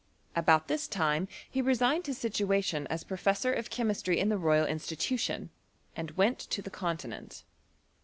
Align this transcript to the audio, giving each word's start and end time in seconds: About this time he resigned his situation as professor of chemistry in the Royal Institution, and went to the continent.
About 0.35 0.67
this 0.67 0.87
time 0.87 1.27
he 1.47 1.61
resigned 1.61 2.07
his 2.07 2.17
situation 2.17 2.87
as 2.87 3.03
professor 3.03 3.53
of 3.53 3.69
chemistry 3.69 4.19
in 4.19 4.29
the 4.29 4.37
Royal 4.39 4.65
Institution, 4.65 5.51
and 5.95 6.09
went 6.17 6.39
to 6.39 6.63
the 6.63 6.71
continent. 6.71 7.43